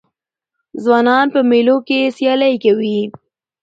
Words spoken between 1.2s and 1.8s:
په مېلو